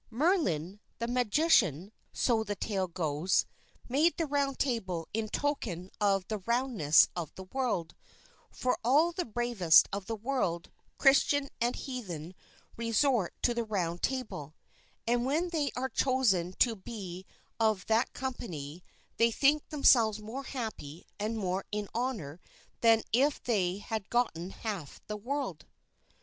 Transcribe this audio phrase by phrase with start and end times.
[0.09, 3.45] "Merlin, the magician," so the tale goes,
[3.87, 7.93] "made the Round Table in token of the roundness of the world;
[8.49, 12.33] for all the bravest of the world, Christian and heathen,
[12.75, 14.55] resort to the Round Table;
[15.05, 17.23] and when they are chosen to be
[17.59, 18.83] of that company,
[19.17, 22.39] they think themselves more happy and more in honor,
[22.79, 25.67] than if they had gotten half the world."